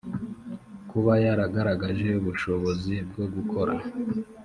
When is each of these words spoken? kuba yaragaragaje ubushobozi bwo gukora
kuba 0.89 1.13
yaragaragaje 1.25 2.07
ubushobozi 2.19 2.95
bwo 3.09 3.25
gukora 3.33 3.73